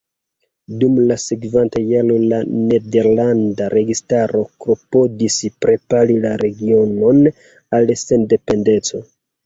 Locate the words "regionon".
6.49-7.25